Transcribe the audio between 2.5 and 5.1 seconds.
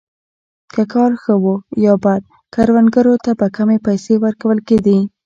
کروندګرو ته به کمې پیسې ورکول کېدې.